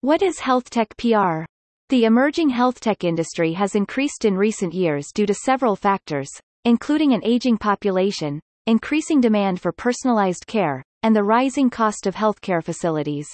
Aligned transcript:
What 0.00 0.22
is 0.22 0.38
health 0.38 0.70
tech 0.70 0.96
PR? 0.96 1.42
The 1.88 2.04
emerging 2.04 2.50
health 2.50 2.78
tech 2.78 3.02
industry 3.02 3.52
has 3.54 3.74
increased 3.74 4.24
in 4.24 4.36
recent 4.36 4.72
years 4.72 5.08
due 5.12 5.26
to 5.26 5.34
several 5.34 5.74
factors, 5.74 6.30
including 6.64 7.14
an 7.14 7.24
aging 7.24 7.58
population, 7.58 8.38
increasing 8.68 9.20
demand 9.20 9.60
for 9.60 9.72
personalized 9.72 10.46
care, 10.46 10.84
and 11.02 11.16
the 11.16 11.24
rising 11.24 11.68
cost 11.68 12.06
of 12.06 12.14
healthcare 12.14 12.62
facilities. 12.62 13.26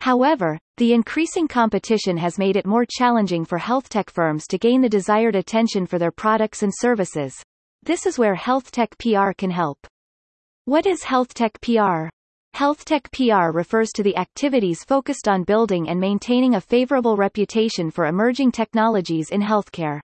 However, 0.00 0.60
the 0.76 0.92
increasing 0.92 1.48
competition 1.48 2.16
has 2.18 2.38
made 2.38 2.54
it 2.54 2.66
more 2.66 2.86
challenging 2.88 3.44
for 3.44 3.58
health 3.58 3.88
tech 3.88 4.10
firms 4.10 4.46
to 4.46 4.58
gain 4.58 4.82
the 4.82 4.88
desired 4.88 5.34
attention 5.34 5.86
for 5.86 5.98
their 5.98 6.12
products 6.12 6.62
and 6.62 6.72
services. 6.72 7.34
This 7.82 8.06
is 8.06 8.16
where 8.16 8.36
health 8.36 8.70
tech 8.70 8.96
PR 8.98 9.32
can 9.36 9.50
help. 9.50 9.84
What 10.66 10.86
is 10.86 11.02
health 11.02 11.34
tech 11.34 11.60
PR? 11.60 12.10
Health 12.60 12.84
tech 12.84 13.10
PR 13.12 13.52
refers 13.52 13.90
to 13.92 14.02
the 14.02 14.18
activities 14.18 14.84
focused 14.84 15.28
on 15.28 15.44
building 15.44 15.88
and 15.88 15.98
maintaining 15.98 16.56
a 16.56 16.60
favorable 16.60 17.16
reputation 17.16 17.90
for 17.90 18.04
emerging 18.04 18.52
technologies 18.52 19.30
in 19.30 19.40
healthcare. 19.40 19.98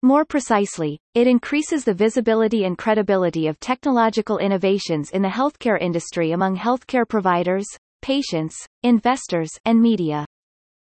More 0.00 0.24
precisely, 0.24 1.00
it 1.14 1.26
increases 1.26 1.84
the 1.84 1.92
visibility 1.92 2.62
and 2.62 2.78
credibility 2.78 3.48
of 3.48 3.58
technological 3.58 4.38
innovations 4.38 5.10
in 5.10 5.20
the 5.20 5.28
healthcare 5.28 5.80
industry 5.80 6.30
among 6.30 6.56
healthcare 6.56 7.08
providers, 7.08 7.66
patients, 8.02 8.54
investors, 8.84 9.50
and 9.64 9.82
media. 9.82 10.24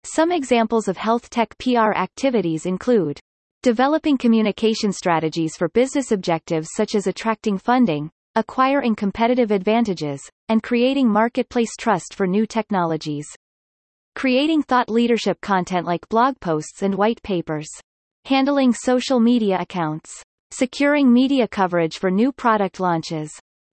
Some 0.04 0.30
examples 0.30 0.88
of 0.88 0.98
health 0.98 1.30
tech 1.30 1.56
PR 1.56 1.94
activities 1.94 2.66
include 2.66 3.18
developing 3.62 4.18
communication 4.18 4.92
strategies 4.92 5.56
for 5.56 5.70
business 5.70 6.12
objectives 6.12 6.68
such 6.76 6.94
as 6.94 7.06
attracting 7.06 7.56
funding, 7.56 8.10
acquiring 8.34 8.94
competitive 8.94 9.50
advantages, 9.50 10.22
and 10.48 10.62
creating 10.62 11.08
marketplace 11.08 11.76
trust 11.78 12.14
for 12.14 12.26
new 12.26 12.46
technologies. 12.46 13.26
Creating 14.14 14.62
thought 14.62 14.88
leadership 14.88 15.40
content 15.40 15.86
like 15.86 16.08
blog 16.08 16.40
posts 16.40 16.82
and 16.82 16.94
white 16.94 17.22
papers 17.22 17.68
handling 18.24 18.72
social 18.72 19.18
media 19.18 19.58
accounts, 19.60 20.22
securing 20.52 21.12
media 21.12 21.48
coverage 21.48 21.98
for 21.98 22.10
new 22.10 22.30
product 22.30 22.78
launches, 22.78 23.32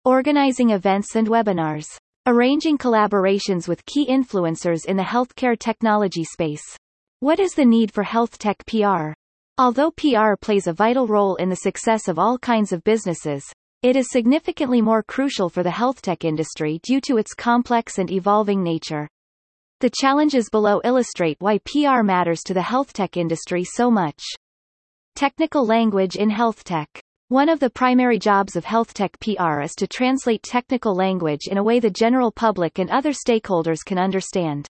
organizing 0.05 0.71
events 0.71 1.17
and 1.17 1.29
webinars, 1.29 1.87
arranging 2.27 2.77
collaborations 2.77 3.67
with 3.67 3.85
key 3.87 4.07
influencers 4.07 4.85
in 4.87 4.97
the 4.97 5.03
healthcare 5.03 5.59
technology 5.59 6.25
space. 6.25 6.77
What 7.21 7.41
is 7.41 7.55
the 7.55 7.65
need 7.65 7.91
for 7.91 8.03
health 8.03 8.39
tech 8.39 8.65
PR? 8.67 9.13
Although 9.57 9.93
PR 9.93 10.35
plays 10.41 10.67
a 10.67 10.73
vital 10.73 11.07
role 11.07 11.37
in 11.37 11.49
the 11.49 11.57
success 11.57 12.07
of 12.07 12.19
all 12.19 12.39
kinds 12.39 12.73
of 12.73 12.85
businesses, 12.85 13.45
it 13.85 13.97
is 13.97 14.11
significantly 14.11 14.81
more 14.81 15.03
crucial 15.03 15.51
for 15.51 15.63
the 15.63 15.71
health 15.71 16.01
tech 16.01 16.25
industry 16.25 16.81
due 16.83 17.03
to 17.03 17.19
its 17.19 17.35
complex 17.35 17.99
and 17.99 18.11
evolving 18.11 18.63
nature. 18.63 19.07
The 19.81 19.91
challenges 19.91 20.49
below 20.49 20.81
illustrate 20.85 21.37
why 21.41 21.59
PR 21.67 22.03
matters 22.03 22.41
to 22.47 22.55
the 22.55 22.63
health 22.63 22.95
tech 22.95 23.19
industry 23.19 23.63
so 23.63 23.91
much. 23.91 24.23
Technical 25.17 25.67
language 25.67 26.17
in 26.17 26.31
health 26.31 26.65
tech. 26.65 26.89
One 27.29 27.51
of 27.51 27.61
the 27.61 27.69
primary 27.69 28.19
jobs 28.19 28.57
of 28.57 28.65
health 28.65 28.95
tech 28.95 29.21
PR 29.21 29.61
is 29.61 29.75
to 29.75 29.87
translate 29.87 30.43
technical 30.43 30.97
language 30.97 31.47
in 31.51 31.59
a 31.59 31.63
way 31.63 31.79
the 31.79 31.91
general 31.91 32.33
public 32.33 32.79
and 32.79 32.89
other 32.89 33.13
stakeholders 33.13 33.85
can 33.85 33.99
understand. 33.99 34.67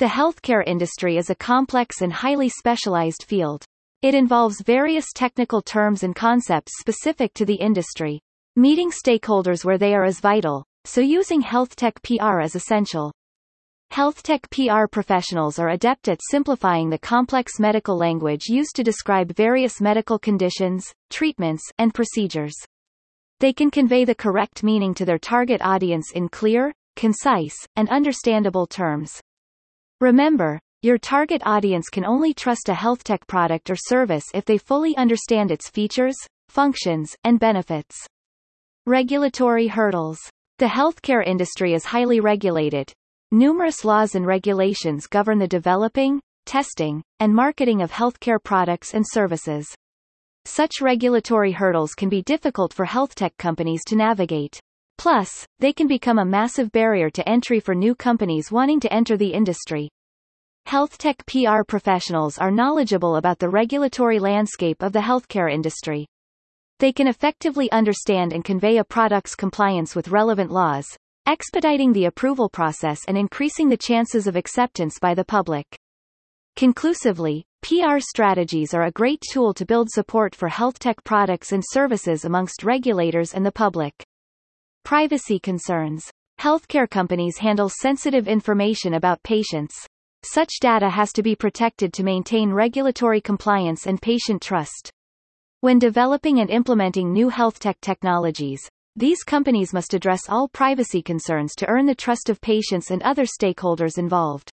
The 0.00 0.04
healthcare 0.04 0.62
industry 0.66 1.16
is 1.16 1.30
a 1.30 1.34
complex 1.34 2.02
and 2.02 2.12
highly 2.12 2.50
specialized 2.50 3.24
field. 3.26 3.64
It 4.02 4.14
involves 4.14 4.60
various 4.60 5.06
technical 5.14 5.62
terms 5.62 6.02
and 6.02 6.14
concepts 6.14 6.72
specific 6.78 7.32
to 7.34 7.46
the 7.46 7.54
industry. 7.54 8.20
Meeting 8.56 8.92
stakeholders 8.92 9.64
where 9.64 9.78
they 9.78 9.96
are 9.96 10.04
is 10.04 10.20
vital, 10.20 10.64
so 10.84 11.00
using 11.00 11.40
health 11.40 11.74
tech 11.74 12.00
PR 12.04 12.38
is 12.38 12.54
essential. 12.54 13.10
Health 13.90 14.22
tech 14.22 14.48
PR 14.50 14.86
professionals 14.88 15.58
are 15.58 15.70
adept 15.70 16.08
at 16.08 16.20
simplifying 16.30 16.88
the 16.88 16.98
complex 16.98 17.58
medical 17.58 17.96
language 17.96 18.46
used 18.46 18.76
to 18.76 18.84
describe 18.84 19.34
various 19.34 19.80
medical 19.80 20.20
conditions, 20.20 20.86
treatments, 21.10 21.64
and 21.80 21.92
procedures. 21.92 22.54
They 23.40 23.52
can 23.52 23.72
convey 23.72 24.04
the 24.04 24.14
correct 24.14 24.62
meaning 24.62 24.94
to 24.94 25.04
their 25.04 25.18
target 25.18 25.60
audience 25.60 26.12
in 26.14 26.28
clear, 26.28 26.72
concise, 26.94 27.56
and 27.74 27.88
understandable 27.88 28.68
terms. 28.68 29.20
Remember, 30.00 30.60
your 30.80 30.98
target 30.98 31.42
audience 31.44 31.88
can 31.88 32.04
only 32.04 32.32
trust 32.32 32.68
a 32.68 32.74
health 32.74 33.02
tech 33.02 33.26
product 33.26 33.68
or 33.68 33.74
service 33.76 34.26
if 34.32 34.44
they 34.44 34.58
fully 34.58 34.96
understand 34.96 35.50
its 35.50 35.68
features, 35.68 36.14
functions, 36.48 37.16
and 37.24 37.40
benefits. 37.40 38.06
Regulatory 38.86 39.68
hurdles. 39.68 40.18
The 40.58 40.66
healthcare 40.66 41.26
industry 41.26 41.74
is 41.74 41.84
highly 41.84 42.20
regulated, 42.20 42.92
Numerous 43.34 43.84
laws 43.84 44.14
and 44.14 44.24
regulations 44.24 45.08
govern 45.08 45.40
the 45.40 45.48
developing, 45.48 46.20
testing, 46.46 47.02
and 47.18 47.34
marketing 47.34 47.82
of 47.82 47.90
healthcare 47.90 48.38
products 48.40 48.94
and 48.94 49.04
services. 49.04 49.66
Such 50.44 50.80
regulatory 50.80 51.50
hurdles 51.50 51.94
can 51.94 52.08
be 52.08 52.22
difficult 52.22 52.72
for 52.72 52.84
health 52.84 53.16
tech 53.16 53.36
companies 53.36 53.82
to 53.88 53.96
navigate. 53.96 54.60
Plus, 54.98 55.44
they 55.58 55.72
can 55.72 55.88
become 55.88 56.20
a 56.20 56.24
massive 56.24 56.70
barrier 56.70 57.10
to 57.10 57.28
entry 57.28 57.58
for 57.58 57.74
new 57.74 57.96
companies 57.96 58.52
wanting 58.52 58.78
to 58.78 58.92
enter 58.92 59.16
the 59.16 59.32
industry. 59.32 59.88
Health 60.66 60.96
tech 60.96 61.16
PR 61.26 61.64
professionals 61.66 62.38
are 62.38 62.52
knowledgeable 62.52 63.16
about 63.16 63.40
the 63.40 63.48
regulatory 63.48 64.20
landscape 64.20 64.80
of 64.80 64.92
the 64.92 65.00
healthcare 65.00 65.52
industry. 65.52 66.06
They 66.80 66.92
can 66.92 67.06
effectively 67.06 67.70
understand 67.70 68.32
and 68.32 68.44
convey 68.44 68.78
a 68.78 68.84
product's 68.84 69.34
compliance 69.34 69.94
with 69.94 70.08
relevant 70.08 70.50
laws, 70.50 70.86
expediting 71.26 71.92
the 71.92 72.06
approval 72.06 72.48
process 72.48 73.00
and 73.06 73.16
increasing 73.16 73.68
the 73.68 73.76
chances 73.76 74.26
of 74.26 74.36
acceptance 74.36 74.98
by 74.98 75.14
the 75.14 75.24
public. 75.24 75.66
Conclusively, 76.56 77.44
PR 77.62 77.98
strategies 77.98 78.74
are 78.74 78.84
a 78.84 78.90
great 78.90 79.22
tool 79.32 79.54
to 79.54 79.64
build 79.64 79.88
support 79.90 80.34
for 80.34 80.48
health 80.48 80.78
tech 80.78 81.02
products 81.04 81.52
and 81.52 81.62
services 81.64 82.24
amongst 82.24 82.62
regulators 82.62 83.34
and 83.34 83.46
the 83.46 83.52
public. 83.52 83.94
Privacy 84.84 85.38
concerns. 85.38 86.10
Healthcare 86.40 86.90
companies 86.90 87.38
handle 87.38 87.68
sensitive 87.68 88.28
information 88.28 88.94
about 88.94 89.22
patients. 89.22 89.86
Such 90.24 90.50
data 90.60 90.90
has 90.90 91.12
to 91.12 91.22
be 91.22 91.34
protected 91.34 91.92
to 91.94 92.02
maintain 92.02 92.52
regulatory 92.52 93.20
compliance 93.20 93.86
and 93.86 94.02
patient 94.02 94.42
trust. 94.42 94.92
When 95.64 95.78
developing 95.78 96.40
and 96.40 96.50
implementing 96.50 97.10
new 97.10 97.30
health 97.30 97.58
tech 97.58 97.80
technologies, 97.80 98.60
these 98.96 99.22
companies 99.22 99.72
must 99.72 99.94
address 99.94 100.28
all 100.28 100.46
privacy 100.46 101.00
concerns 101.00 101.54
to 101.54 101.66
earn 101.68 101.86
the 101.86 101.94
trust 101.94 102.28
of 102.28 102.38
patients 102.42 102.90
and 102.90 103.02
other 103.02 103.24
stakeholders 103.24 103.96
involved. 103.96 104.50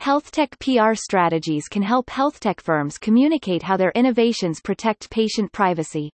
Health 0.00 0.32
tech 0.32 0.58
PR 0.58 0.94
strategies 0.94 1.68
can 1.68 1.82
help 1.82 2.10
health 2.10 2.40
tech 2.40 2.60
firms 2.60 2.98
communicate 2.98 3.62
how 3.62 3.76
their 3.76 3.92
innovations 3.92 4.60
protect 4.60 5.08
patient 5.08 5.52
privacy. 5.52 6.10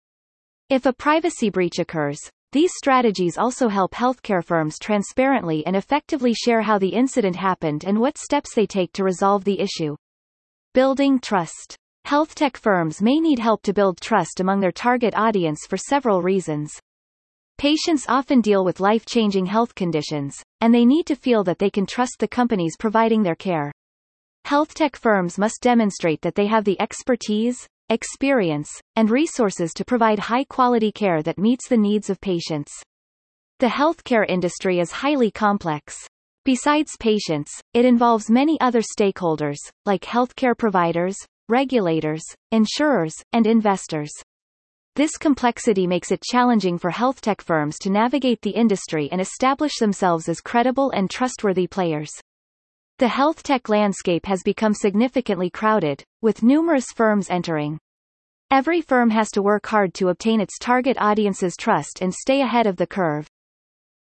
If 0.68 0.84
a 0.84 0.92
privacy 0.92 1.48
breach 1.48 1.78
occurs, 1.78 2.20
these 2.52 2.72
strategies 2.76 3.38
also 3.38 3.68
help 3.68 3.92
healthcare 3.92 4.44
firms 4.44 4.78
transparently 4.78 5.64
and 5.64 5.74
effectively 5.74 6.34
share 6.34 6.60
how 6.60 6.76
the 6.76 6.90
incident 6.92 7.36
happened 7.36 7.84
and 7.86 7.98
what 7.98 8.18
steps 8.18 8.54
they 8.54 8.66
take 8.66 8.92
to 8.92 9.02
resolve 9.02 9.44
the 9.44 9.58
issue. 9.58 9.96
Building 10.74 11.20
trust. 11.20 11.78
Health 12.04 12.34
tech 12.34 12.56
firms 12.56 13.00
may 13.00 13.20
need 13.20 13.38
help 13.38 13.62
to 13.62 13.72
build 13.72 14.00
trust 14.00 14.40
among 14.40 14.60
their 14.60 14.72
target 14.72 15.14
audience 15.16 15.66
for 15.68 15.76
several 15.76 16.22
reasons. 16.22 16.72
Patients 17.58 18.06
often 18.08 18.40
deal 18.40 18.64
with 18.64 18.80
life-changing 18.80 19.46
health 19.46 19.74
conditions, 19.74 20.36
and 20.60 20.74
they 20.74 20.84
need 20.84 21.06
to 21.06 21.14
feel 21.14 21.44
that 21.44 21.58
they 21.58 21.70
can 21.70 21.86
trust 21.86 22.16
the 22.18 22.26
companies 22.26 22.76
providing 22.78 23.22
their 23.22 23.34
care. 23.34 23.70
Health 24.46 24.74
tech 24.74 24.96
firms 24.96 25.38
must 25.38 25.60
demonstrate 25.60 26.22
that 26.22 26.34
they 26.34 26.46
have 26.46 26.64
the 26.64 26.80
expertise, 26.80 27.68
experience, 27.90 28.70
and 28.96 29.10
resources 29.10 29.72
to 29.74 29.84
provide 29.84 30.18
high-quality 30.18 30.92
care 30.92 31.22
that 31.22 31.38
meets 31.38 31.68
the 31.68 31.76
needs 31.76 32.08
of 32.08 32.20
patients. 32.20 32.72
The 33.58 33.66
healthcare 33.66 34.24
industry 34.26 34.80
is 34.80 34.90
highly 34.90 35.30
complex. 35.30 35.96
Besides 36.46 36.96
patients, 36.98 37.52
it 37.74 37.84
involves 37.84 38.30
many 38.30 38.58
other 38.60 38.80
stakeholders, 38.80 39.58
like 39.84 40.02
healthcare 40.02 40.56
providers, 40.56 41.14
regulators, 41.50 42.22
insurers, 42.52 43.14
and 43.32 43.46
investors. 43.46 44.12
This 44.96 45.16
complexity 45.16 45.86
makes 45.86 46.10
it 46.10 46.22
challenging 46.22 46.78
for 46.78 46.90
health 46.90 47.20
tech 47.20 47.42
firms 47.42 47.76
to 47.80 47.90
navigate 47.90 48.40
the 48.42 48.50
industry 48.50 49.08
and 49.12 49.20
establish 49.20 49.78
themselves 49.78 50.28
as 50.28 50.40
credible 50.40 50.90
and 50.90 51.10
trustworthy 51.10 51.66
players. 51.66 52.10
The 52.98 53.08
health 53.08 53.42
tech 53.42 53.68
landscape 53.68 54.26
has 54.26 54.42
become 54.44 54.74
significantly 54.74 55.48
crowded, 55.48 56.04
with 56.22 56.42
numerous 56.42 56.86
firms 56.94 57.30
entering. 57.30 57.78
Every 58.50 58.80
firm 58.80 59.10
has 59.10 59.30
to 59.30 59.42
work 59.42 59.66
hard 59.66 59.94
to 59.94 60.08
obtain 60.08 60.40
its 60.40 60.58
target 60.58 60.96
audience's 61.00 61.56
trust 61.56 62.00
and 62.00 62.12
stay 62.12 62.42
ahead 62.42 62.66
of 62.66 62.76
the 62.76 62.86
curve. 62.86 63.26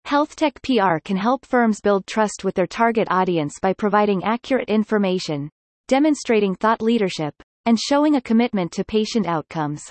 Health 0.05 0.35
tech 0.35 0.61
PR 0.63 0.97
can 1.03 1.17
help 1.17 1.45
firms 1.45 1.81
build 1.81 2.07
trust 2.07 2.43
with 2.43 2.55
their 2.55 2.67
target 2.67 3.07
audience 3.11 3.59
by 3.61 3.73
providing 3.73 4.23
accurate 4.23 4.69
information, 4.69 5.49
demonstrating 5.89 6.53
thought 6.53 6.83
leadership, 6.83 7.33
and 7.65 7.77
showing 7.79 8.15
a 8.15 8.21
commitment 8.21 8.71
to 8.71 8.85
patient 8.85 9.25
outcomes. 9.25 9.89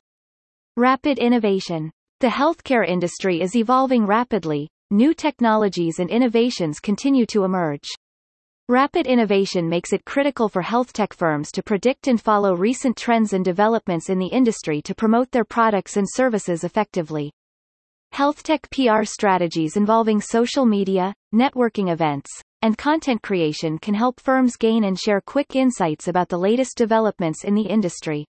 Rapid 0.77 1.19
innovation. 1.19 1.91
The 2.21 2.29
healthcare 2.29 2.89
industry 2.89 3.41
is 3.41 3.57
evolving 3.57 4.07
rapidly, 4.07 4.69
new 4.93 5.13
technologies 5.13 5.99
and 5.99 6.09
innovations 6.09 6.79
continue 6.79 7.27
to 7.27 7.43
emerge. 7.43 7.89
Rapid 8.69 9.09
innovation 9.09 9.69
makes 9.69 9.93
it 9.93 10.05
critical 10.05 10.49
for 10.49 10.63
health 10.63 10.93
tech 10.93 11.13
firms 11.13 11.51
to 11.53 11.65
predict 11.65 12.07
and 12.07 12.21
follow 12.21 12.55
recent 12.55 12.97
trends 12.97 13.33
and 13.33 13.45
developments 13.45 14.09
in 14.09 14.21
the 14.21 14.27
industry 14.27 14.81
to 14.83 14.95
promote 14.95 15.33
their 15.33 15.45
products 15.45 15.97
and 15.97 16.07
services 16.09 16.63
effectively. 16.63 17.33
Health 18.13 18.43
tech 18.45 18.69
PR 18.71 19.03
strategies 19.03 19.77
involving 19.77 20.21
social 20.21 20.65
media, 20.65 21.13
networking 21.35 21.93
events, 21.93 22.31
and 22.63 22.77
content 22.77 23.23
creation 23.23 23.79
can 23.79 23.95
help 23.95 24.21
firms 24.21 24.57
gain 24.57 24.85
and 24.85 24.99
share 24.99 25.21
quick 25.21 25.55
insights 25.55 26.09
about 26.09 26.29
the 26.29 26.39
latest 26.39 26.77
developments 26.77 27.45
in 27.45 27.55
the 27.55 27.63
industry. 27.63 28.25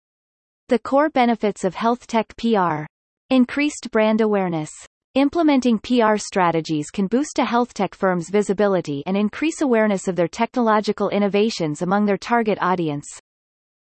The 0.70 0.80
core 0.80 1.10
benefits 1.10 1.64
of 1.64 1.76
health 1.76 2.08
tech 2.08 2.36
PR. 2.38 2.86
Increased 3.30 3.90
brand 3.92 4.22
awareness. 4.22 4.72
Implementing 5.14 5.80
PR 5.80 6.18
strategies 6.18 6.90
can 6.90 7.08
boost 7.08 7.40
a 7.40 7.46
health 7.46 7.74
tech 7.74 7.96
firm's 7.96 8.30
visibility 8.30 9.04
and 9.06 9.16
increase 9.16 9.62
awareness 9.62 10.08
of 10.08 10.16
their 10.16 10.28
technological 10.28 11.10
innovations 11.10 11.82
among 11.82 12.06
their 12.06 12.18
target 12.18 12.58
audience. 12.62 13.06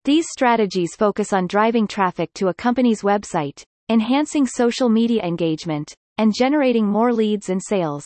These 0.03 0.27
strategies 0.29 0.95
focus 0.95 1.33
on 1.33 1.47
driving 1.47 1.87
traffic 1.87 2.31
to 2.35 2.49
a 2.49 2.53
company's 2.53 3.01
website, 3.01 3.63
enhancing 3.89 4.45
social 4.45 4.87
media 4.87 5.23
engagement, 5.23 5.95
and 6.17 6.31
generating 6.31 6.85
more 6.85 7.11
leads 7.11 7.49
and 7.49 7.61
sales. 7.63 8.05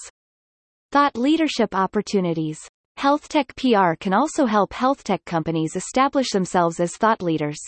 Thought 0.91 1.15
leadership 1.15 1.75
opportunities. 1.75 2.57
Health 2.97 3.29
tech 3.29 3.55
PR 3.55 3.93
can 3.99 4.11
also 4.11 4.47
help 4.47 4.73
health 4.73 5.03
tech 5.03 5.23
companies 5.23 5.75
establish 5.75 6.31
themselves 6.31 6.79
as 6.79 6.97
thought 6.97 7.21
leaders. 7.21 7.59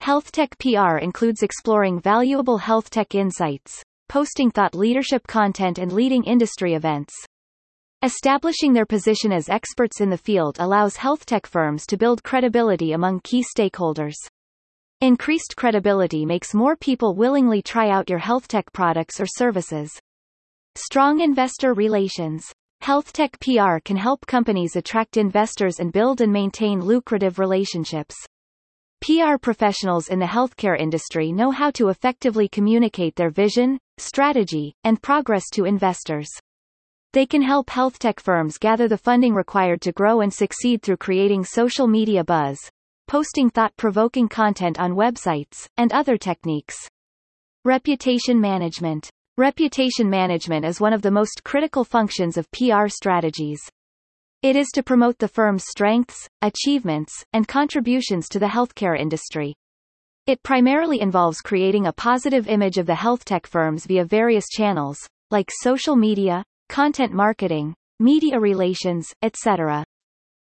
Health 0.00 0.30
tech 0.30 0.56
PR 0.60 0.98
includes 0.98 1.42
exploring 1.42 1.98
valuable 1.98 2.58
health 2.58 2.88
tech 2.88 3.16
insights, 3.16 3.82
posting 4.08 4.52
thought 4.52 4.76
leadership 4.76 5.26
content 5.26 5.78
and 5.78 5.90
leading 5.90 6.22
industry 6.22 6.74
events. 6.74 7.12
Establishing 8.04 8.72
their 8.72 8.86
position 8.86 9.32
as 9.32 9.48
experts 9.48 10.00
in 10.00 10.10
the 10.10 10.16
field 10.16 10.58
allows 10.60 10.94
health 10.94 11.26
tech 11.26 11.46
firms 11.46 11.84
to 11.86 11.96
build 11.96 12.22
credibility 12.22 12.92
among 12.92 13.22
key 13.24 13.42
stakeholders. 13.42 14.14
Increased 15.00 15.56
credibility 15.56 16.24
makes 16.24 16.54
more 16.54 16.76
people 16.76 17.16
willingly 17.16 17.60
try 17.60 17.90
out 17.90 18.08
your 18.08 18.20
health 18.20 18.46
tech 18.46 18.72
products 18.72 19.18
or 19.18 19.26
services. 19.26 19.90
Strong 20.78 21.20
investor 21.20 21.72
relations. 21.72 22.52
Health 22.82 23.10
tech 23.14 23.40
PR 23.40 23.78
can 23.82 23.96
help 23.96 24.26
companies 24.26 24.76
attract 24.76 25.16
investors 25.16 25.80
and 25.80 25.90
build 25.90 26.20
and 26.20 26.30
maintain 26.30 26.82
lucrative 26.82 27.38
relationships. 27.38 28.14
PR 29.00 29.38
professionals 29.40 30.08
in 30.08 30.18
the 30.18 30.26
healthcare 30.26 30.78
industry 30.78 31.32
know 31.32 31.50
how 31.50 31.70
to 31.70 31.88
effectively 31.88 32.46
communicate 32.46 33.16
their 33.16 33.30
vision, 33.30 33.78
strategy, 33.96 34.74
and 34.84 35.00
progress 35.00 35.44
to 35.54 35.64
investors. 35.64 36.28
They 37.14 37.24
can 37.24 37.40
help 37.40 37.70
health 37.70 37.98
tech 37.98 38.20
firms 38.20 38.58
gather 38.58 38.86
the 38.86 38.98
funding 38.98 39.32
required 39.32 39.80
to 39.80 39.92
grow 39.92 40.20
and 40.20 40.32
succeed 40.32 40.82
through 40.82 40.98
creating 40.98 41.46
social 41.46 41.86
media 41.86 42.22
buzz, 42.22 42.58
posting 43.08 43.48
thought-provoking 43.48 44.28
content 44.28 44.78
on 44.78 44.92
websites, 44.92 45.66
and 45.78 45.90
other 45.94 46.18
techniques. 46.18 46.76
Reputation 47.64 48.38
management. 48.38 49.08
Reputation 49.38 50.08
management 50.08 50.64
is 50.64 50.80
one 50.80 50.94
of 50.94 51.02
the 51.02 51.10
most 51.10 51.44
critical 51.44 51.84
functions 51.84 52.38
of 52.38 52.50
PR 52.52 52.88
strategies. 52.88 53.60
It 54.40 54.56
is 54.56 54.68
to 54.68 54.82
promote 54.82 55.18
the 55.18 55.28
firm's 55.28 55.66
strengths, 55.68 56.26
achievements, 56.40 57.12
and 57.34 57.46
contributions 57.46 58.30
to 58.30 58.38
the 58.38 58.46
healthcare 58.46 58.98
industry. 58.98 59.52
It 60.26 60.42
primarily 60.42 61.02
involves 61.02 61.42
creating 61.42 61.86
a 61.86 61.92
positive 61.92 62.48
image 62.48 62.78
of 62.78 62.86
the 62.86 62.94
health 62.94 63.26
tech 63.26 63.46
firms 63.46 63.84
via 63.84 64.06
various 64.06 64.46
channels, 64.48 64.96
like 65.30 65.50
social 65.52 65.96
media, 65.96 66.42
content 66.70 67.12
marketing, 67.12 67.74
media 68.00 68.40
relations, 68.40 69.12
etc. 69.20 69.84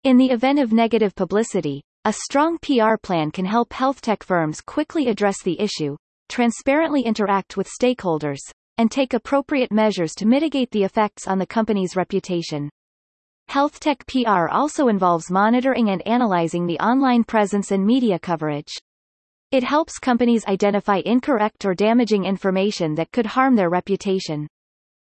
In 0.04 0.18
the 0.18 0.30
event 0.30 0.58
of 0.58 0.74
negative 0.74 1.14
publicity, 1.14 1.80
a 2.04 2.12
strong 2.12 2.58
PR 2.58 2.98
plan 3.02 3.30
can 3.30 3.46
help 3.46 3.72
health 3.72 4.02
tech 4.02 4.22
firms 4.22 4.60
quickly 4.60 5.08
address 5.08 5.42
the 5.42 5.58
issue, 5.58 5.96
transparently 6.28 7.00
interact 7.00 7.56
with 7.56 7.70
stakeholders, 7.70 8.40
and 8.78 8.90
take 8.90 9.14
appropriate 9.14 9.72
measures 9.72 10.14
to 10.14 10.26
mitigate 10.26 10.70
the 10.70 10.84
effects 10.84 11.26
on 11.26 11.38
the 11.38 11.46
company's 11.46 11.96
reputation. 11.96 12.68
Health 13.48 13.78
tech 13.78 14.04
PR 14.06 14.48
also 14.48 14.88
involves 14.88 15.30
monitoring 15.30 15.90
and 15.90 16.06
analyzing 16.06 16.66
the 16.66 16.78
online 16.80 17.24
presence 17.24 17.70
and 17.70 17.86
media 17.86 18.18
coverage. 18.18 18.72
It 19.52 19.62
helps 19.62 19.98
companies 19.98 20.44
identify 20.46 21.02
incorrect 21.06 21.64
or 21.64 21.74
damaging 21.74 22.24
information 22.24 22.96
that 22.96 23.12
could 23.12 23.26
harm 23.26 23.54
their 23.54 23.70
reputation. 23.70 24.48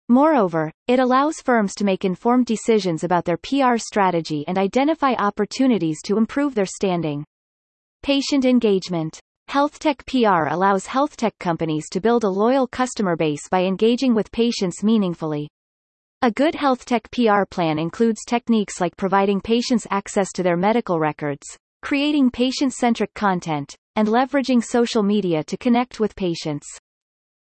Moreover, 0.08 0.70
it 0.86 1.00
allows 1.00 1.40
firms 1.40 1.74
to 1.76 1.84
make 1.84 2.04
informed 2.04 2.46
decisions 2.46 3.02
about 3.02 3.24
their 3.24 3.38
PR 3.38 3.78
strategy 3.78 4.44
and 4.46 4.58
identify 4.58 5.14
opportunities 5.14 6.00
to 6.04 6.16
improve 6.16 6.54
their 6.54 6.66
standing. 6.66 7.24
Patient 8.02 8.44
engagement. 8.44 9.18
Health 9.48 9.78
tech 9.78 10.04
PR 10.06 10.48
allows 10.50 10.86
health 10.86 11.16
tech 11.16 11.38
companies 11.38 11.88
to 11.90 12.00
build 12.00 12.24
a 12.24 12.28
loyal 12.28 12.66
customer 12.66 13.14
base 13.14 13.48
by 13.48 13.62
engaging 13.62 14.12
with 14.12 14.32
patients 14.32 14.82
meaningfully. 14.82 15.48
A 16.22 16.32
good 16.32 16.56
health 16.56 16.84
tech 16.84 17.08
PR 17.12 17.44
plan 17.48 17.78
includes 17.78 18.24
techniques 18.26 18.80
like 18.80 18.96
providing 18.96 19.40
patients 19.40 19.86
access 19.90 20.32
to 20.32 20.42
their 20.42 20.56
medical 20.56 20.98
records, 20.98 21.46
creating 21.80 22.32
patient-centric 22.32 23.14
content, 23.14 23.74
and 23.94 24.08
leveraging 24.08 24.62
social 24.62 25.04
media 25.04 25.44
to 25.44 25.56
connect 25.56 26.00
with 26.00 26.16
patients. 26.16 26.66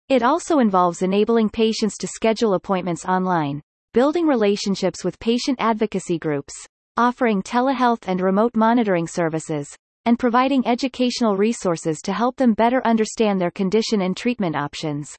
It 0.09 0.23
also 0.23 0.61
involves 0.61 1.03
enabling 1.03 1.51
patients 1.51 1.99
to 1.99 2.07
schedule 2.07 2.55
appointments 2.55 3.05
online, 3.05 3.61
building 3.93 4.27
relationships 4.27 5.05
with 5.05 5.19
patient 5.19 5.59
advocacy 5.61 6.19
groups, 6.19 6.55
offering 6.97 7.43
telehealth 7.43 8.05
and 8.07 8.21
remote 8.21 8.55
monitoring 8.55 9.09
services, 9.09 9.77
and 10.05 10.19
providing 10.19 10.67
educational 10.67 11.37
resources 11.37 12.01
to 12.03 12.13
help 12.13 12.37
them 12.37 12.55
better 12.55 12.87
understand 12.87 13.41
their 13.41 13.51
condition 13.51 14.03
and 14.03 14.17
treatment 14.17 14.57
options. 14.57 15.17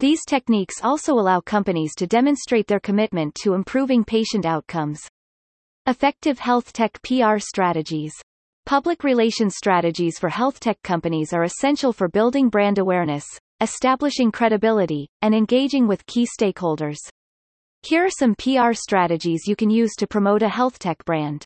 These 0.00 0.24
techniques 0.24 0.76
also 0.82 1.14
allow 1.14 1.40
companies 1.40 1.94
to 1.96 2.06
demonstrate 2.06 2.66
their 2.66 2.80
commitment 2.80 3.34
to 3.42 3.54
improving 3.54 4.04
patient 4.04 4.46
outcomes. 4.46 5.00
Effective 5.86 6.38
health 6.38 6.72
tech 6.72 7.00
PR 7.02 7.38
strategies. 7.38 8.14
Public 8.64 9.02
relations 9.02 9.54
strategies 9.56 10.18
for 10.18 10.28
health 10.28 10.60
tech 10.60 10.80
companies 10.82 11.32
are 11.32 11.44
essential 11.44 11.92
for 11.92 12.08
building 12.08 12.48
brand 12.48 12.78
awareness, 12.78 13.24
establishing 13.60 14.30
credibility, 14.30 15.08
and 15.22 15.34
engaging 15.34 15.88
with 15.88 16.06
key 16.06 16.28
stakeholders. 16.38 16.98
Here 17.82 18.04
are 18.04 18.10
some 18.10 18.34
PR 18.34 18.72
strategies 18.74 19.48
you 19.48 19.56
can 19.56 19.70
use 19.70 19.94
to 19.96 20.06
promote 20.06 20.42
a 20.42 20.48
health 20.48 20.78
tech 20.78 21.04
brand. 21.04 21.44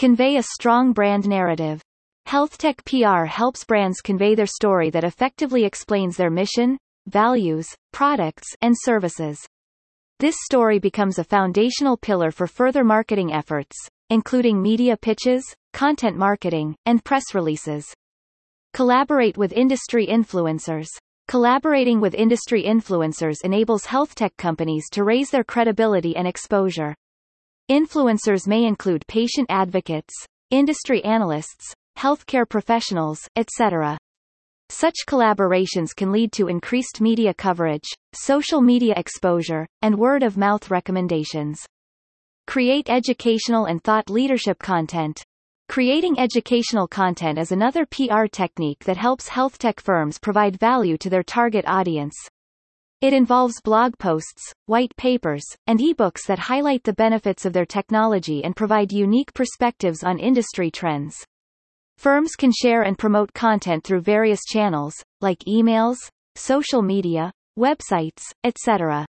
Convey 0.00 0.38
a 0.38 0.42
strong 0.42 0.94
brand 0.94 1.28
narrative. 1.28 1.82
Health 2.24 2.56
tech 2.56 2.82
PR 2.86 3.26
helps 3.26 3.64
brands 3.64 4.00
convey 4.00 4.34
their 4.34 4.46
story 4.46 4.88
that 4.88 5.04
effectively 5.04 5.66
explains 5.66 6.16
their 6.16 6.30
mission, 6.30 6.78
values, 7.06 7.68
products, 7.92 8.48
and 8.62 8.74
services. 8.74 9.38
This 10.18 10.36
story 10.40 10.78
becomes 10.78 11.18
a 11.18 11.24
foundational 11.24 11.98
pillar 11.98 12.30
for 12.30 12.46
further 12.46 12.82
marketing 12.82 13.34
efforts, 13.34 13.76
including 14.08 14.62
media 14.62 14.96
pitches, 14.96 15.44
content 15.74 16.16
marketing, 16.16 16.76
and 16.86 17.04
press 17.04 17.34
releases. 17.34 17.84
Collaborate 18.72 19.36
with 19.36 19.52
industry 19.52 20.06
influencers. 20.06 20.88
Collaborating 21.28 22.00
with 22.00 22.14
industry 22.14 22.62
influencers 22.62 23.44
enables 23.44 23.84
health 23.84 24.14
tech 24.14 24.34
companies 24.38 24.88
to 24.92 25.04
raise 25.04 25.28
their 25.28 25.44
credibility 25.44 26.16
and 26.16 26.26
exposure. 26.26 26.94
Influencers 27.68 28.46
may 28.46 28.64
include 28.64 29.06
patient 29.08 29.46
advocates, 29.50 30.14
industry 30.50 31.04
analysts, 31.04 31.74
healthcare 31.98 32.48
professionals, 32.48 33.20
etc. 33.36 33.98
Such 34.68 34.94
collaborations 35.06 35.94
can 35.94 36.12
lead 36.12 36.30
to 36.32 36.46
increased 36.46 37.00
media 37.00 37.34
coverage, 37.34 37.88
social 38.14 38.60
media 38.60 38.94
exposure, 38.96 39.66
and 39.82 39.98
word-of-mouth 39.98 40.70
recommendations. 40.70 41.58
Create 42.46 42.88
educational 42.88 43.66
and 43.66 43.82
thought 43.82 44.08
leadership 44.08 44.58
content. 44.60 45.22
Creating 45.68 46.18
educational 46.18 46.88
content 46.88 47.38
is 47.38 47.52
another 47.52 47.86
PR 47.86 48.26
technique 48.26 48.82
that 48.84 48.96
helps 48.96 49.28
health 49.28 49.58
tech 49.58 49.80
firms 49.80 50.18
provide 50.18 50.58
value 50.58 50.96
to 50.98 51.10
their 51.10 51.22
target 51.22 51.64
audience. 51.66 52.14
It 53.00 53.14
involves 53.14 53.62
blog 53.62 53.96
posts, 53.96 54.52
white 54.66 54.94
papers, 54.96 55.42
and 55.66 55.78
ebooks 55.78 56.26
that 56.26 56.38
highlight 56.38 56.84
the 56.84 56.92
benefits 56.92 57.46
of 57.46 57.54
their 57.54 57.64
technology 57.64 58.44
and 58.44 58.54
provide 58.54 58.92
unique 58.92 59.32
perspectives 59.32 60.04
on 60.04 60.18
industry 60.18 60.70
trends. 60.70 61.16
Firms 61.96 62.32
can 62.36 62.52
share 62.52 62.82
and 62.82 62.98
promote 62.98 63.32
content 63.32 63.84
through 63.84 64.02
various 64.02 64.40
channels, 64.46 64.94
like 65.22 65.38
emails, 65.48 65.96
social 66.34 66.82
media, 66.82 67.32
websites, 67.58 68.22
etc. 68.44 69.06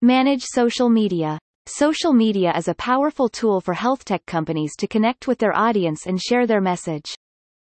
Manage 0.00 0.44
social 0.44 0.88
media. 0.88 1.40
Social 1.66 2.12
media 2.12 2.52
is 2.56 2.68
a 2.68 2.74
powerful 2.74 3.28
tool 3.28 3.60
for 3.60 3.74
health 3.74 4.04
tech 4.04 4.24
companies 4.26 4.76
to 4.76 4.86
connect 4.86 5.26
with 5.26 5.38
their 5.38 5.56
audience 5.56 6.06
and 6.06 6.22
share 6.22 6.46
their 6.46 6.60
message. 6.60 7.16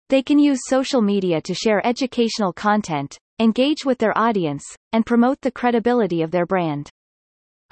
They 0.08 0.22
can 0.22 0.40
use 0.40 0.58
social 0.66 1.00
media 1.00 1.40
to 1.42 1.54
share 1.54 1.86
educational 1.86 2.52
content, 2.52 3.16
engage 3.38 3.84
with 3.84 3.98
their 3.98 4.16
audience, 4.16 4.64
and 4.92 5.06
promote 5.06 5.40
the 5.40 5.50
credibility 5.50 6.22
of 6.22 6.30
their 6.30 6.46
brand. 6.46 6.90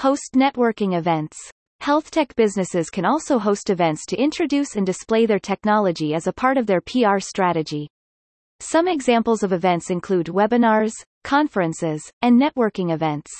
Host 0.01 0.35
networking 0.35 0.97
events. 0.97 1.37
Health 1.81 2.11
tech 2.11 2.35
businesses 2.37 2.91
can 2.91 3.05
also 3.05 3.39
host 3.39 3.71
events 3.71 4.07
to 4.07 4.17
introduce 4.17 4.77
and 4.77 4.87
display 4.87 5.27
their 5.27 5.39
technology 5.39 6.15
as 6.15 6.27
a 6.27 6.33
part 6.33 6.57
of 6.57 6.67
their 6.67 6.81
PR 6.81 7.19
strategy. 7.19 7.89
Some 8.61 8.89
examples 8.89 9.43
of 9.43 9.53
events 9.53 9.91
include 9.91 10.27
webinars, 10.27 10.93
conferences, 11.25 12.03
and 12.23 12.41
networking 12.41 12.93
events. 12.93 13.31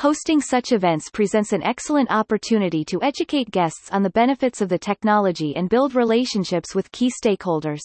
Hosting 0.00 0.42
such 0.42 0.72
events 0.72 1.08
presents 1.08 1.52
an 1.52 1.62
excellent 1.62 2.10
opportunity 2.10 2.84
to 2.84 3.02
educate 3.02 3.50
guests 3.50 3.88
on 3.90 4.02
the 4.02 4.10
benefits 4.10 4.60
of 4.60 4.68
the 4.68 4.78
technology 4.78 5.56
and 5.56 5.70
build 5.70 5.94
relationships 5.94 6.74
with 6.74 6.92
key 6.92 7.10
stakeholders. 7.10 7.80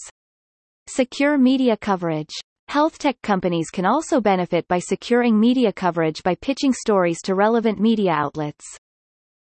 Secure 0.88 1.38
media 1.38 1.76
coverage. 1.76 2.34
Health 2.72 2.96
tech 2.96 3.20
companies 3.20 3.68
can 3.68 3.84
also 3.84 4.18
benefit 4.18 4.66
by 4.66 4.78
securing 4.78 5.38
media 5.38 5.74
coverage 5.74 6.22
by 6.22 6.34
pitching 6.36 6.72
stories 6.72 7.20
to 7.24 7.34
relevant 7.34 7.78
media 7.78 8.12
outlets. 8.12 8.64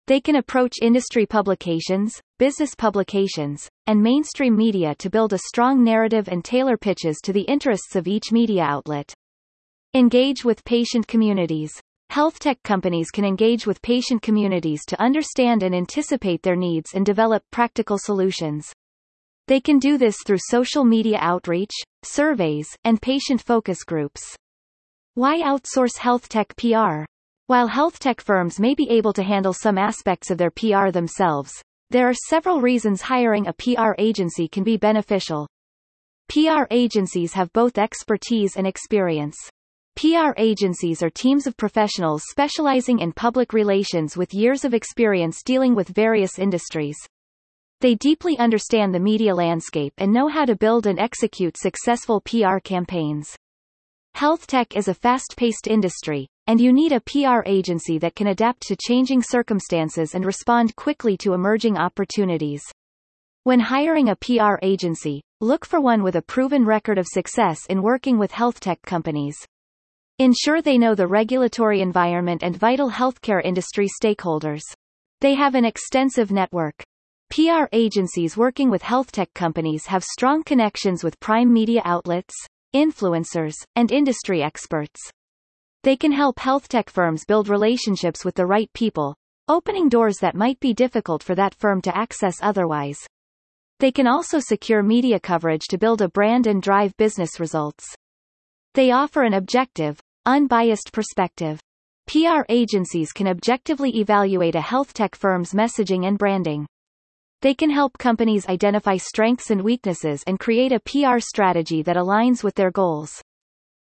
They 0.05 0.21
can 0.21 0.37
approach 0.37 0.75
industry 0.81 1.25
publications, 1.25 2.21
business 2.39 2.73
publications, 2.73 3.67
and 3.85 4.01
mainstream 4.01 4.55
media 4.55 4.95
to 4.99 5.09
build 5.09 5.33
a 5.33 5.39
strong 5.39 5.83
narrative 5.83 6.29
and 6.29 6.41
tailor 6.41 6.77
pitches 6.77 7.17
to 7.25 7.33
the 7.33 7.41
interests 7.41 7.97
of 7.97 8.07
each 8.07 8.31
media 8.31 8.63
outlet. 8.63 9.13
Engage 9.93 10.45
with 10.45 10.63
patient 10.63 11.05
communities. 11.05 11.73
Health 12.09 12.39
tech 12.39 12.63
companies 12.63 13.11
can 13.11 13.25
engage 13.25 13.67
with 13.67 13.81
patient 13.81 14.21
communities 14.21 14.85
to 14.87 15.01
understand 15.01 15.63
and 15.63 15.75
anticipate 15.75 16.43
their 16.43 16.55
needs 16.55 16.93
and 16.93 17.05
develop 17.05 17.43
practical 17.51 17.97
solutions. 17.97 18.71
They 19.47 19.61
can 19.61 19.79
do 19.79 19.97
this 19.97 20.17
through 20.25 20.39
social 20.49 20.83
media 20.83 21.19
outreach, 21.21 21.71
surveys, 22.03 22.67
and 22.83 23.01
patient 23.01 23.41
focus 23.41 23.83
groups. 23.85 24.35
Why 25.13 25.39
outsource 25.39 25.97
health 25.97 26.27
tech 26.27 26.53
PR? 26.57 27.05
While 27.47 27.67
health 27.67 27.97
tech 27.97 28.19
firms 28.19 28.59
may 28.59 28.75
be 28.75 28.89
able 28.89 29.13
to 29.13 29.23
handle 29.23 29.53
some 29.53 29.77
aspects 29.77 30.29
of 30.29 30.37
their 30.37 30.51
PR 30.51 30.91
themselves, 30.91 31.53
there 31.91 32.09
are 32.09 32.13
several 32.27 32.59
reasons 32.59 33.01
hiring 33.01 33.47
a 33.47 33.53
PR 33.53 33.93
agency 33.97 34.49
can 34.49 34.65
be 34.65 34.75
beneficial. 34.75 35.47
PR 36.27 36.65
agencies 36.69 37.31
have 37.31 37.53
both 37.53 37.77
expertise 37.77 38.57
and 38.57 38.67
experience. 38.67 39.37
PR 39.95 40.33
agencies 40.35 41.01
are 41.01 41.09
teams 41.09 41.47
of 41.47 41.55
professionals 41.55 42.21
specializing 42.29 42.99
in 42.99 43.13
public 43.13 43.53
relations 43.53 44.17
with 44.17 44.33
years 44.33 44.65
of 44.65 44.73
experience 44.73 45.41
dealing 45.41 45.73
with 45.73 45.87
various 45.87 46.37
industries. 46.37 46.97
They 47.79 47.93
deeply 47.93 48.39
understand 48.39 48.91
the 48.91 48.99
media 48.99 49.35
landscape 49.35 49.93
and 49.99 50.11
know 50.11 50.27
how 50.27 50.45
to 50.45 50.55
build 50.55 50.87
and 50.87 50.97
execute 50.97 51.57
successful 51.57 52.21
PR 52.21 52.57
campaigns. 52.57 53.35
Health 54.15 54.47
tech 54.47 54.75
is 54.75 54.87
a 54.87 54.95
fast-paced 54.95 55.67
industry, 55.67 56.27
and 56.47 56.59
you 56.59 56.73
need 56.73 56.91
a 56.91 57.01
PR 57.01 57.43
agency 57.45 57.99
that 57.99 58.15
can 58.15 58.27
adapt 58.27 58.61
to 58.63 58.75
changing 58.75 59.21
circumstances 59.21 60.15
and 60.15 60.25
respond 60.25 60.75
quickly 60.75 61.15
to 61.17 61.33
emerging 61.33 61.77
opportunities. 61.77 62.63
When 63.43 63.59
hiring 63.59 64.09
a 64.09 64.15
PR 64.15 64.55
agency, 64.63 65.21
look 65.39 65.63
for 65.63 65.79
one 65.79 66.01
with 66.01 66.15
a 66.15 66.23
proven 66.23 66.65
record 66.65 66.97
of 66.97 67.05
success 67.05 67.59
in 67.69 67.83
working 67.83 68.17
with 68.17 68.31
health 68.31 68.59
tech 68.59 68.81
companies. 68.81 69.37
Ensure 70.17 70.63
they 70.63 70.79
know 70.79 70.95
the 70.95 71.05
regulatory 71.05 71.81
environment 71.81 72.41
and 72.41 72.57
vital 72.57 72.89
healthcare 72.89 73.45
industry 73.45 73.87
stakeholders. 74.03 74.63
They 75.21 75.35
have 75.35 75.53
an 75.53 75.63
extensive 75.63 76.31
network. 76.31 76.83
PR 77.29 77.65
agencies 77.71 78.37
working 78.37 78.69
with 78.69 78.81
health 78.81 79.11
tech 79.11 79.33
companies 79.33 79.85
have 79.87 80.03
strong 80.03 80.43
connections 80.43 81.03
with 81.03 81.19
prime 81.19 81.53
media 81.53 81.81
outlets, 81.85 82.33
influencers, 82.75 83.53
and 83.75 83.91
industry 83.91 84.41
experts. 84.41 84.99
They 85.83 85.95
can 85.95 86.11
help 86.11 86.39
health 86.39 86.67
tech 86.67 86.89
firms 86.89 87.25
build 87.25 87.49
relationships 87.49 88.25
with 88.25 88.35
the 88.35 88.45
right 88.45 88.71
people, 88.73 89.15
opening 89.47 89.89
doors 89.89 90.17
that 90.17 90.35
might 90.35 90.59
be 90.59 90.73
difficult 90.73 91.21
for 91.21 91.35
that 91.35 91.53
firm 91.53 91.81
to 91.81 91.95
access 91.95 92.35
otherwise. 92.41 92.99
They 93.79 93.91
can 93.91 94.07
also 94.07 94.39
secure 94.39 94.81
media 94.81 95.19
coverage 95.19 95.67
to 95.69 95.77
build 95.77 96.01
a 96.01 96.09
brand 96.09 96.47
and 96.47 96.61
drive 96.61 96.95
business 96.97 97.39
results. 97.39 97.85
They 98.73 98.91
offer 98.91 99.23
an 99.23 99.33
objective, 99.33 99.99
unbiased 100.25 100.91
perspective. 100.91 101.59
PR 102.07 102.43
agencies 102.49 103.11
can 103.11 103.27
objectively 103.27 103.99
evaluate 103.99 104.55
a 104.55 104.61
health 104.61 104.93
tech 104.93 105.15
firm's 105.15 105.53
messaging 105.53 106.07
and 106.07 106.17
branding. 106.17 106.65
They 107.41 107.53
can 107.53 107.69
help 107.69 107.99
companies 107.99 108.47
identify 108.47 108.97
strengths 108.97 109.51
and 109.51 109.61
weaknesses 109.61 110.23
and 110.25 110.39
create 110.39 110.71
a 110.71 110.79
PR 110.79 111.19
strategy 111.19 111.83
that 111.83 111.95
aligns 111.95 112.43
with 112.43 112.55
their 112.55 112.71
goals. 112.71 113.21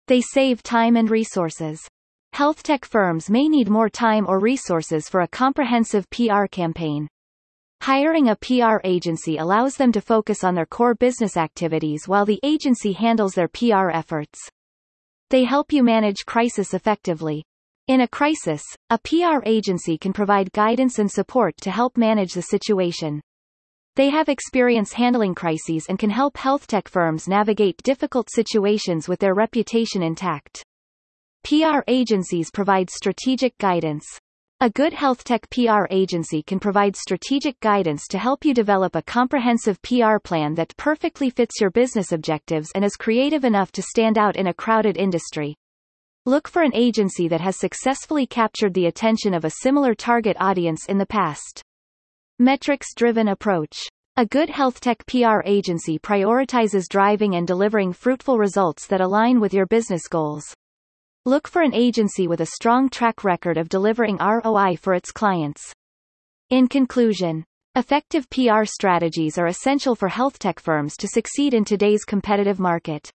They 0.06 0.22
save 0.22 0.62
time 0.62 0.96
and 0.96 1.10
resources. 1.10 1.86
Health 2.32 2.62
tech 2.62 2.86
firms 2.86 3.28
may 3.28 3.46
need 3.48 3.68
more 3.68 3.90
time 3.90 4.26
or 4.26 4.40
resources 4.40 5.10
for 5.10 5.20
a 5.20 5.28
comprehensive 5.28 6.08
PR 6.08 6.46
campaign. 6.46 7.06
Hiring 7.82 8.30
a 8.30 8.36
PR 8.36 8.80
agency 8.82 9.36
allows 9.36 9.76
them 9.76 9.92
to 9.92 10.00
focus 10.00 10.42
on 10.42 10.54
their 10.54 10.64
core 10.64 10.94
business 10.94 11.36
activities 11.36 12.08
while 12.08 12.24
the 12.24 12.40
agency 12.42 12.92
handles 12.92 13.34
their 13.34 13.48
PR 13.48 13.90
efforts. 13.90 14.40
They 15.28 15.44
help 15.44 15.70
you 15.70 15.82
manage 15.82 16.24
crisis 16.24 16.72
effectively. 16.72 17.44
In 17.88 18.00
a 18.00 18.08
crisis, 18.08 18.62
a 18.88 18.98
PR 18.98 19.42
agency 19.44 19.98
can 19.98 20.14
provide 20.14 20.50
guidance 20.52 20.98
and 20.98 21.10
support 21.10 21.54
to 21.58 21.70
help 21.70 21.98
manage 21.98 22.32
the 22.32 22.40
situation. 22.40 23.20
They 23.96 24.10
have 24.10 24.28
experience 24.28 24.92
handling 24.92 25.36
crises 25.36 25.86
and 25.88 26.00
can 26.00 26.10
help 26.10 26.36
health 26.36 26.66
tech 26.66 26.88
firms 26.88 27.28
navigate 27.28 27.80
difficult 27.84 28.28
situations 28.28 29.08
with 29.08 29.20
their 29.20 29.34
reputation 29.34 30.02
intact. 30.02 30.64
PR 31.44 31.80
agencies 31.86 32.50
provide 32.50 32.90
strategic 32.90 33.56
guidance. 33.58 34.04
A 34.60 34.68
good 34.68 34.92
health 34.92 35.22
tech 35.22 35.48
PR 35.50 35.86
agency 35.90 36.42
can 36.42 36.58
provide 36.58 36.96
strategic 36.96 37.60
guidance 37.60 38.08
to 38.08 38.18
help 38.18 38.44
you 38.44 38.52
develop 38.52 38.96
a 38.96 39.02
comprehensive 39.02 39.80
PR 39.82 40.18
plan 40.18 40.54
that 40.56 40.76
perfectly 40.76 41.30
fits 41.30 41.60
your 41.60 41.70
business 41.70 42.10
objectives 42.10 42.72
and 42.74 42.84
is 42.84 42.96
creative 42.96 43.44
enough 43.44 43.70
to 43.72 43.82
stand 43.82 44.18
out 44.18 44.34
in 44.34 44.48
a 44.48 44.54
crowded 44.54 44.96
industry. 44.96 45.54
Look 46.26 46.48
for 46.48 46.62
an 46.62 46.74
agency 46.74 47.28
that 47.28 47.42
has 47.42 47.60
successfully 47.60 48.26
captured 48.26 48.74
the 48.74 48.86
attention 48.86 49.34
of 49.34 49.44
a 49.44 49.50
similar 49.50 49.94
target 49.94 50.36
audience 50.40 50.86
in 50.88 50.98
the 50.98 51.06
past. 51.06 51.62
Metrics-driven 52.40 53.28
approach. 53.28 53.78
A 54.16 54.26
good 54.26 54.50
health 54.50 54.80
tech 54.80 55.06
PR 55.06 55.40
agency 55.44 56.00
prioritizes 56.00 56.88
driving 56.88 57.36
and 57.36 57.46
delivering 57.46 57.92
fruitful 57.92 58.38
results 58.38 58.88
that 58.88 59.00
align 59.00 59.38
with 59.38 59.54
your 59.54 59.66
business 59.66 60.08
goals. 60.08 60.52
Look 61.24 61.46
for 61.46 61.62
an 61.62 61.72
agency 61.72 62.26
with 62.26 62.40
a 62.40 62.46
strong 62.46 62.88
track 62.88 63.22
record 63.22 63.56
of 63.56 63.68
delivering 63.68 64.16
ROI 64.16 64.78
for 64.80 64.94
its 64.94 65.12
clients. 65.12 65.72
In 66.50 66.66
conclusion, 66.66 67.44
effective 67.76 68.28
PR 68.30 68.64
strategies 68.64 69.38
are 69.38 69.46
essential 69.46 69.94
for 69.94 70.08
health 70.08 70.40
tech 70.40 70.58
firms 70.58 70.96
to 70.96 71.06
succeed 71.06 71.54
in 71.54 71.64
today's 71.64 72.04
competitive 72.04 72.58
market. 72.58 73.12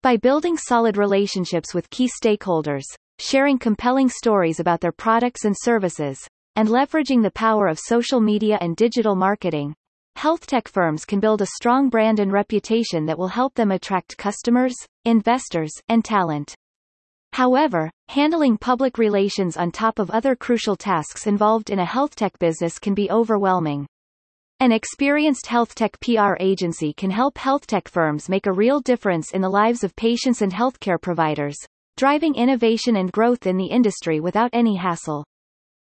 By 0.00 0.16
building 0.16 0.56
solid 0.58 0.96
relationships 0.96 1.74
with 1.74 1.90
key 1.90 2.08
stakeholders, 2.08 2.84
sharing 3.18 3.58
compelling 3.58 4.08
stories 4.08 4.60
about 4.60 4.80
their 4.80 4.92
products 4.92 5.44
and 5.44 5.56
services, 5.58 6.24
and 6.56 6.68
leveraging 6.68 7.22
the 7.22 7.30
power 7.30 7.66
of 7.66 7.78
social 7.78 8.20
media 8.20 8.58
and 8.60 8.76
digital 8.76 9.14
marketing, 9.14 9.74
health 10.16 10.46
tech 10.46 10.68
firms 10.68 11.04
can 11.04 11.20
build 11.20 11.42
a 11.42 11.46
strong 11.46 11.88
brand 11.88 12.20
and 12.20 12.32
reputation 12.32 13.06
that 13.06 13.18
will 13.18 13.28
help 13.28 13.54
them 13.54 13.70
attract 13.70 14.16
customers, 14.16 14.74
investors, 15.04 15.72
and 15.88 16.04
talent. 16.04 16.54
However, 17.32 17.90
handling 18.08 18.56
public 18.56 18.96
relations 18.96 19.56
on 19.56 19.72
top 19.72 19.98
of 19.98 20.10
other 20.10 20.36
crucial 20.36 20.76
tasks 20.76 21.26
involved 21.26 21.68
in 21.68 21.80
a 21.80 21.84
health 21.84 22.14
tech 22.14 22.38
business 22.38 22.78
can 22.78 22.94
be 22.94 23.10
overwhelming. 23.10 23.86
An 24.60 24.70
experienced 24.70 25.48
health 25.48 25.74
tech 25.74 25.98
PR 26.00 26.36
agency 26.38 26.92
can 26.92 27.10
help 27.10 27.36
health 27.36 27.66
tech 27.66 27.88
firms 27.88 28.28
make 28.28 28.46
a 28.46 28.52
real 28.52 28.80
difference 28.80 29.32
in 29.32 29.40
the 29.40 29.48
lives 29.48 29.82
of 29.82 29.96
patients 29.96 30.42
and 30.42 30.52
healthcare 30.52 31.00
providers, 31.00 31.56
driving 31.96 32.36
innovation 32.36 32.96
and 32.96 33.10
growth 33.10 33.46
in 33.46 33.56
the 33.56 33.66
industry 33.66 34.20
without 34.20 34.50
any 34.52 34.76
hassle. 34.76 35.24